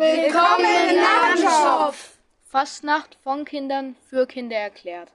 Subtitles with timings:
[0.00, 2.16] Willkommen im Narrenschopf!
[2.48, 5.12] Fastnacht von Kindern für Kinder erklärt.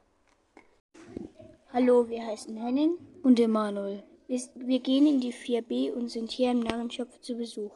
[1.74, 4.04] Hallo, wir heißen Henning Und Emanuel.
[4.28, 7.72] Wir, wir gehen in die 4b und sind hier im Narrenschopf zu Besuch.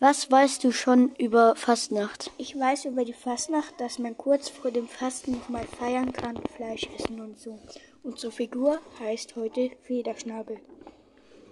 [0.00, 2.32] Was weißt du schon über Fastnacht?
[2.36, 6.36] Ich weiß über die Fastnacht, dass man kurz vor dem Fasten noch mal feiern kann,
[6.56, 7.60] Fleisch essen und so.
[8.02, 10.58] Unsere Figur heißt heute Federschnabel.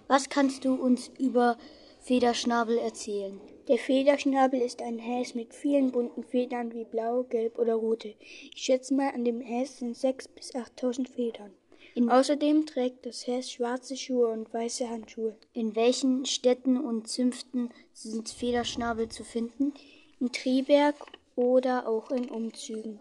[0.08, 1.56] Was kannst du uns über
[2.00, 3.40] Federschnabel erzählen?
[3.68, 8.14] Der Federschnabel ist ein Häs mit vielen bunten Federn wie blau, gelb oder rote.
[8.54, 11.52] Ich schätze mal, an dem Häs sind 6.000 bis 8.000 Federn.
[11.94, 15.36] In- Außerdem trägt das Häs schwarze Schuhe und weiße Handschuhe.
[15.52, 19.72] In welchen Städten und Zünften sind Federschnabel zu finden?
[20.18, 20.96] In Triberg
[21.36, 22.98] oder auch in Umzügen.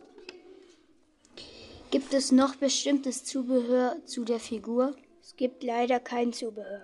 [1.90, 4.96] Gibt es noch bestimmtes Zubehör zu der Figur?
[5.22, 6.84] Es gibt leider kein Zubehör.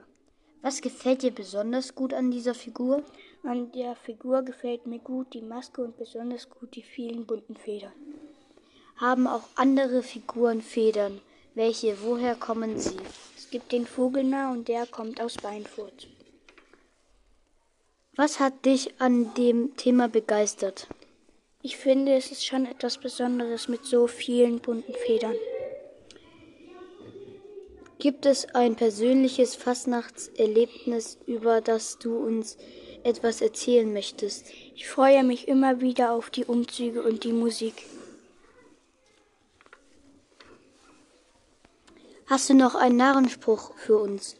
[0.61, 3.03] Was gefällt dir besonders gut an dieser Figur?
[3.43, 7.93] An der Figur gefällt mir gut die Maske und besonders gut die vielen bunten Federn.
[8.97, 11.21] Haben auch andere Figuren Federn?
[11.53, 12.01] Welche?
[12.01, 12.97] Woher kommen sie?
[13.37, 16.07] Es gibt den Vogelnah und der kommt aus Beinfurt.
[18.15, 20.87] Was hat dich an dem Thema begeistert?
[21.61, 25.35] Ich finde, es ist schon etwas Besonderes mit so vielen bunten Federn.
[27.99, 32.57] Gibt es ein persönliches Fastnachtserlebnis, über das du uns
[33.07, 34.47] etwas erzählen möchtest?
[34.75, 37.73] Ich freue mich immer wieder auf die Umzüge und die Musik.
[42.27, 44.35] Hast du noch einen Narrenspruch für uns?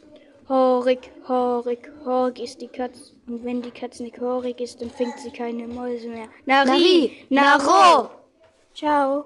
[0.48, 3.14] Horig, horig, horig ist die Katz.
[3.26, 6.28] Und wenn die Katz nicht horig ist, dann fängt sie keine Mäuse mehr.
[6.46, 8.10] Nari, Naro!
[8.74, 9.24] Ciao.